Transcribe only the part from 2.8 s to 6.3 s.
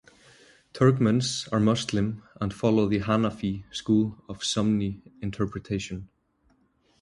the Hanafi school of Sunni interpretation.